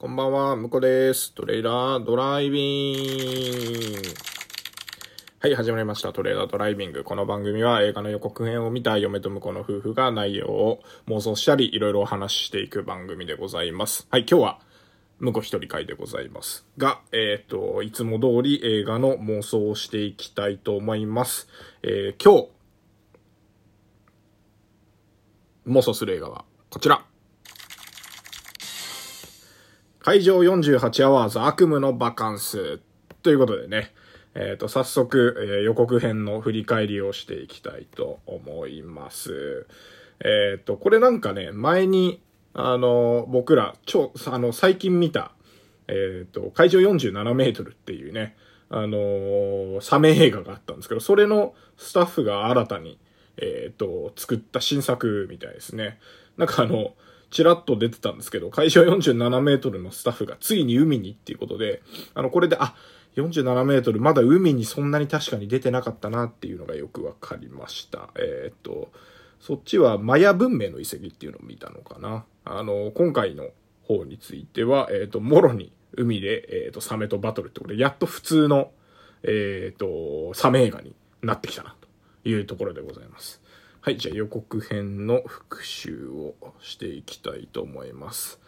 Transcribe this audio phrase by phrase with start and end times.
[0.00, 1.34] こんばんは、むこです。
[1.34, 4.02] トレーラードライビング。
[5.40, 6.12] はい、始まりました。
[6.12, 7.02] トレーラードライビング。
[7.02, 14.06] この番組は映画の予告編を見た嫁と婿の夫婦が内容を妄想したり、いろいろお話ししていく番組でございます。
[14.08, 14.60] はい、今日は、
[15.18, 16.64] 婿一人会でございます。
[16.76, 21.48] が、えっ、と、いつも通り映画の妄想をしていきたいと思います。
[21.82, 22.50] えー今日、
[25.66, 27.04] 妄想する映画はこちら。
[30.08, 32.80] 会場48アワーズ悪夢のバカンス。
[33.22, 33.92] ということでね、
[34.34, 39.66] えっ、と、早速、えー予告編の振り返りをしていきたいと思います。
[40.24, 42.22] えっ、と、これなんかね、前に、
[42.54, 45.32] あの、僕ら、超、あの、最近見た、
[45.88, 48.34] えっ、と、会場47メートルっていうね、
[48.70, 52.98] あのサメ映画があったんですけど、それのスタッフが新たに、
[53.36, 55.98] えっ、と、作った新作みたいですね。
[56.38, 56.94] なんかあの、
[57.30, 61.82] ちらっと出てたんですけど、会場47メートルのスタッフがついに海にっていうことで、
[62.14, 62.74] あの、これで、あ、
[63.16, 68.10] 47メートル、まだ海にそんなに確かに出てなかったなっていうのがよくわかりました。
[68.16, 68.90] えーっと、
[69.40, 72.24] そっちはマヤ文明の遺跡っていうのを見たのかな。
[72.44, 73.50] あの、今回の
[73.82, 78.70] 方については、えーっと、もろに海で、えーっと、サメとバトルってことで、やっと普通の、
[79.22, 81.74] えっと、サメ映画になってきたな、
[82.22, 83.40] というところでございます。
[83.88, 88.38] はい、じゃあ予告編の復習をしていきたいと思います。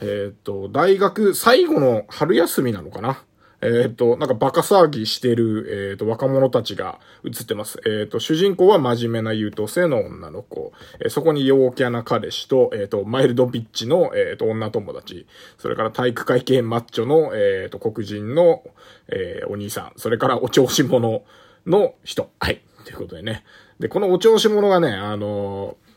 [0.00, 3.22] えっ、と、大学最後の春休みなのかな？
[3.60, 7.82] えっ、と、なんかバカ騒ぎしてる、えっ、と、若者たちが映ってます。
[7.86, 10.72] えっ、と、主人公は真面目な優等生の女の子。
[11.04, 15.26] えそこに陽キャな彼氏と、えっ、と、マイルドビッチの、えっ、と、女友達。
[15.58, 18.62] それから体育会系マッチョの、えっ、と、黒人の、
[19.08, 19.92] えーお兄さん。
[19.96, 21.24] それからお調子者
[21.66, 22.30] の人。
[22.40, 22.62] はい。
[22.86, 23.44] ということでね。
[23.80, 25.90] で、このお調子者がね、あのー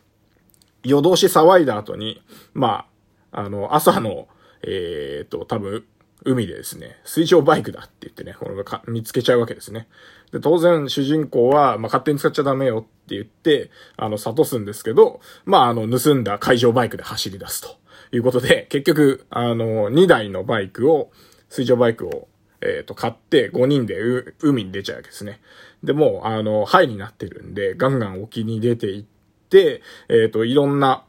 [0.83, 2.21] 夜通し騒いだ後に、
[2.53, 2.85] ま
[3.31, 4.27] あ、あの、朝の、
[4.63, 5.85] えーっと、多分、
[6.25, 9.87] 海でですね、水上バイクだって言ってね、これが見つけちゃうわけですね。
[10.31, 17.77] で、当然、主人公は、まあ、勝手に使っちゃダメよって言って、あの、諭すんですけど、まあ、あの、盗んだ海上バイクで走り出すと
[18.15, 21.11] いうことで、結局、あの、2台のバイクを、
[21.49, 22.27] 水上バイクを、
[22.63, 23.97] えっ、と、買って5人で
[24.39, 25.41] 海に出ちゃうわけですね。
[25.83, 29.03] で、もう、あの、ハイになってるんで、ガンガン沖に出ていっ
[29.49, 31.05] て、えっ、と、いろんな、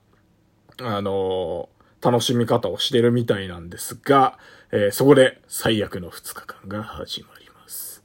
[0.81, 1.69] あの
[2.03, 4.39] 楽しみ方をしてるみたいなんですが、
[4.73, 8.05] えそこで最悪の2日間が始まります。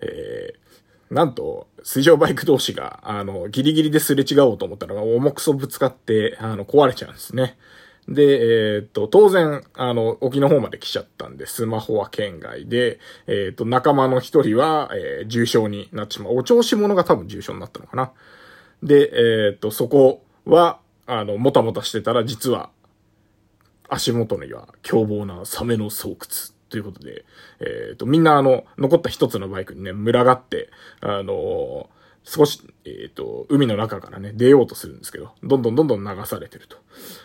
[0.00, 0.54] え
[1.10, 7.56] なんと、水上バイク同士が、あの、ギリギリですれ違おうと思ったのが、重くそぶつかって、あの、壊れちゃうんですね。
[8.08, 16.36] で、えーっと、当然、あの、沖の方まで来ちゃったんで、スマホは県外で、えーっと、仲間の一人は、えー重傷になってしまう。
[16.36, 18.12] お調子者が多分重傷になったのかな。
[18.82, 19.10] で、
[19.48, 22.70] えっと、そこは、あの、もたもたしてたら、実は、
[23.90, 26.16] 足元には凶暴なサメの巣窟
[26.68, 27.24] ということで、
[27.60, 30.70] えっ、と、みんなあの、残った一つのバイクにね、群がって、
[31.00, 31.88] あの
[32.24, 36.76] 少し、えっ、と、海の中からね、出ようとするんですけど、どんどんどんどん流されてると。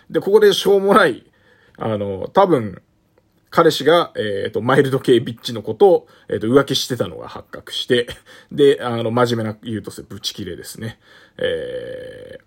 [0.09, 1.29] で、ここでしょうもない、
[1.77, 2.81] あの、多分、
[3.49, 8.07] 彼氏が、えっ、と、マイルド系ビッチのことを、えっ、と、浮気してたのが発覚して、
[8.51, 10.99] で、あの、真面目な優等生、ブチ切れですね。
[11.37, 12.43] えー、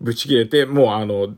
[0.00, 1.34] ブチ切れて、もうあの、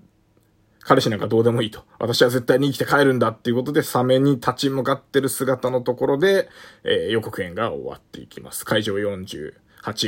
[0.85, 1.85] 彼氏なんかどうでもいいと。
[1.99, 6.49] 私は絶対に生きて帰るんだっていうことで、サメに立ち向かってる姿のところで、
[6.85, 8.65] えー予告編が終わっていきます。
[8.65, 9.53] 会場48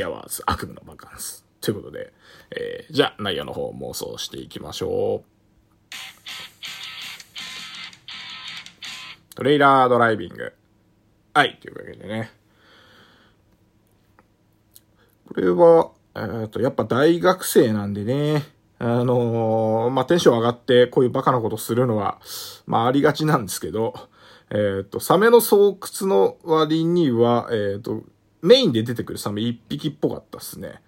[0.06, 1.44] アワーズ、悪夢のバカンス。
[1.60, 2.12] ということで、
[2.50, 5.34] えーじゃあ内容の方妄想していきましょう。
[9.36, 10.52] トレイラードライビング。
[11.34, 12.30] はい、というわけでね。
[15.28, 18.53] これは、えっ、と、やっぱ大学生なんでね、
[18.86, 22.20] あのーまあ、テンション上がってこういうバカなことするのは、
[22.66, 23.94] まあ、ありがちなんですけど、
[24.50, 28.02] えっ、と、サメの巣窟の割には、えっ、と、
[28.42, 30.82] メインで出てくるサメ一匹っぽかったっすね。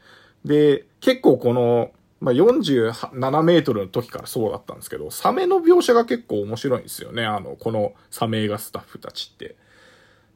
[0.45, 1.91] で、結構この、
[2.21, 7.25] まあ、47メートルの時からそうだったんですけど、サメの描写が結構面白いんですよね。
[7.25, 9.57] あの、このサメ映画スタッフたちって。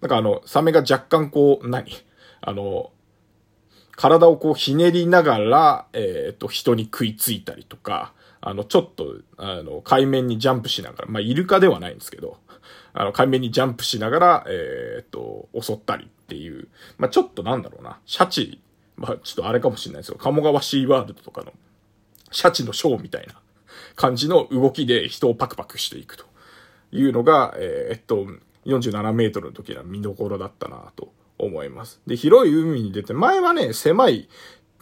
[0.00, 1.84] なんかあの、サメが若干こう、何？
[2.40, 2.90] あの、
[4.00, 12.38] 体をこうひねりながら、えっ、と、人に食いついたりとか、あの、ちょっと、あの、海面にジャンプしながら、まあ、イルカではないんですけど、
[12.94, 18.62] あの、海面にジャンプしながら、えっ、と、襲ったりっていう、まあ、ちょっとなんだろうな、シャチ、
[18.96, 20.16] まあ、ちょっとあれかもしれないですよ。
[20.16, 21.52] 鴨川シーワールドとかの、
[22.30, 23.34] シャチのショーみたいな
[23.96, 26.24] 感じの動きで人をパクパクしていくと
[26.90, 28.26] いうのが、えーっと、
[28.64, 32.00] 47メートルの時は見どころだったなと思います。
[32.06, 34.28] で、広い海に出て、前はね、狭い、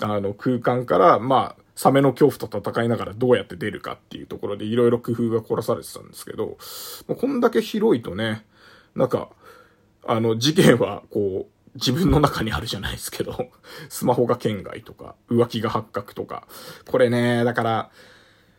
[0.00, 6.58] あの、空間から、まあ、サメの恐怖と戦いながらどうやって出るかっていうところでいろいろ工夫が凝らされてたんですけど、
[7.06, 8.44] こんだけ広いとね、
[8.96, 9.28] なんか、
[10.04, 13.50] あの、事件はこう、自分の中にあるじゃないですけど、
[13.88, 16.48] スマホが県外とか、浮気が発覚とか。
[16.90, 17.90] これね、だから、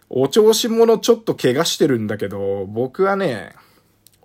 [0.09, 3.53] お調子者ちょっと怪我してるんだけど、僕はね、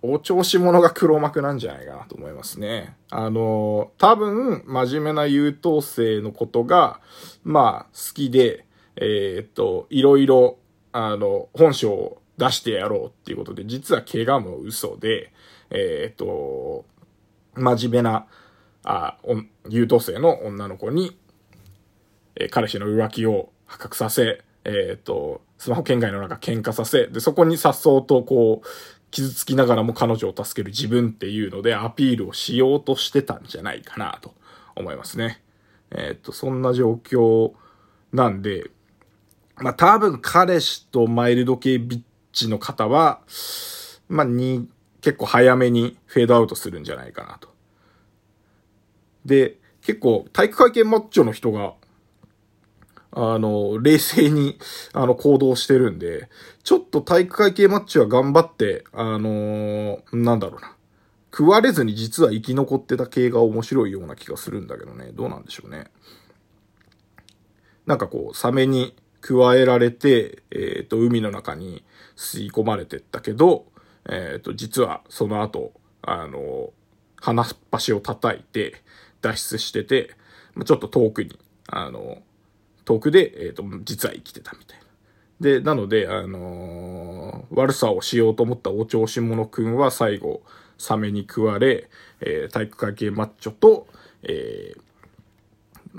[0.07, 2.95] お調子者が黒幕なんじゃないかなと思いますね。
[3.11, 7.01] あの、多分、真面目な優等生のことが、
[7.43, 8.67] まあ、好きで、
[8.97, 10.59] えー、っと、いろいろ、
[10.93, 15.33] あの、本性を出してやろうっていうことで、実は怪我も嘘で、
[15.71, 16.85] えー、っと、
[17.55, 18.27] 真面目な、
[18.83, 19.17] あ、
[19.71, 21.17] 優等生の女の子に、
[22.37, 28.67] えー、彼氏の浮気を発覚させ、えっ、と、スマホ圏外の中喧嘩させ、で、そこに颯爽とこう、
[29.15, 34.35] 傷つきながらも彼女を助ける自分っていうのでアピールをしようとしてたんじゃないかなと
[34.75, 35.41] 思いますね。
[35.93, 37.53] えっ、と、そんな状況
[38.13, 38.71] なんで、
[39.57, 42.03] まあ、多分彼氏とマイルド系ビッ
[42.33, 43.21] チの方は、
[44.09, 44.69] まあ、に、
[45.01, 47.49] 結構早めにフェードアウトするんじゃないかなと。
[49.25, 51.75] で、結構体育会系マッチョの人が、
[53.17, 54.59] あの、冷静に、
[54.93, 56.29] あの、行動してるんで、
[56.65, 60.75] ちょっと体育会系マッチは頑張って、あのー、なんだろうな。
[61.31, 65.11] 食われずに実は生き残ってた系が面白いような気がするんだけどね。
[65.13, 65.87] どうなんでしょうね。
[67.87, 71.85] なんかこう、サメに加えられて、えっ、ー、と、海の中に
[72.17, 73.67] 吸い込まれてったけど、
[74.09, 75.73] えっ、ー、と、実はその後、
[76.03, 76.73] あの、
[77.17, 78.83] 鼻っ端を叩いて
[79.23, 80.11] 脱出してて、
[80.65, 81.39] ちょっと遠くに、
[81.69, 82.23] あの、
[82.85, 84.85] 遠くで、えっ、ー、と、実は生きてたみたいな。
[85.41, 90.43] で、なので、あの悪さをしようと思ったお調子者くんは最後、
[90.79, 91.89] サメに食われ、
[92.21, 93.87] え体育会系マッチョと、
[94.23, 94.81] えー、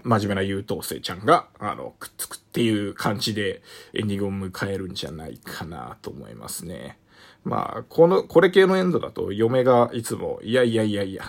[0.04, 3.62] 真面目な優等生ちゃんが、あの、くっつくっていう感じで
[3.94, 6.98] エンディングを迎えるんじゃないかなと思いますね。
[7.44, 11.24] まあ、この、これ系のエンドだと嫁がいつも、いやいやいやいや、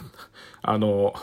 [0.62, 1.14] あの、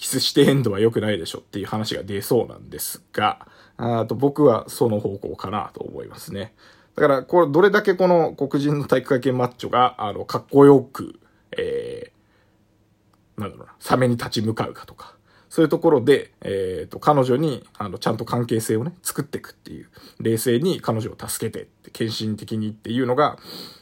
[0.00, 6.54] キスしてエンドは良くないでしょっていう話が出そうなんですが、あと僕はその方向かなと思いますね。
[6.96, 11.20] だから、これ、どれだけこの黒人の体育会系マッチョが、あの、かっこよく、
[11.56, 15.16] えーなんだろうな、サメに立ち向かうかとか、
[15.48, 19.88] そういうところで、えっ、ー、と、彼女に、あの、ちゃんと関係性をね、作っていくっていう、
[20.20, 23.38] 冷静に彼女を助けてって、献身的にっていうのが、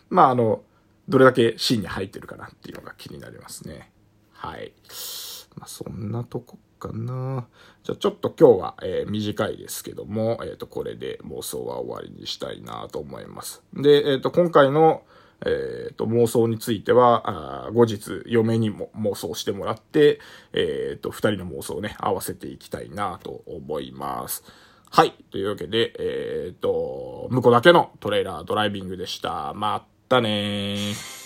[0.09, 0.63] まあ、あの、
[1.09, 3.91] どれだけシーンに入ってるかなっていうのが気になりますね。
[4.33, 4.73] はい。
[5.59, 7.47] まあ、そんなとこかな。
[7.83, 13.63] じゃあちょっと今日は、えー、短いですけども、えっ、ー、と、これで妄想は終わりにしたいなと思います。
[13.75, 15.03] で、えっ、ー、と、今回の、
[15.45, 20.21] えっ、と、妄想については、後日、嫁にも妄想してもらって、
[20.53, 24.45] えっ、と、二人の妄想をね、合わせていきたいなと思います。
[24.91, 25.13] はい。
[25.31, 29.53] というわけで、えっ、と、向こうだけのトレーラードライビングでした。
[29.55, 31.18] まったねー。